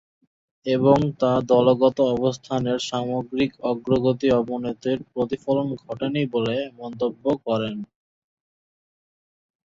এবং 0.65 0.97
তা 1.19 1.31
দলগত 1.49 1.97
অবস্থানের 2.15 2.79
সামগ্রিক 2.89 3.51
অগ্রগতি-অবনতির 3.63 4.99
প্রতিফলন 5.11 5.67
ঘটেনি 5.83 6.21
বলে 6.33 6.57
মন্তব্য 6.79 7.23
করেন। 7.45 7.75